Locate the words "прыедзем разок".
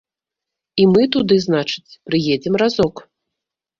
2.11-2.95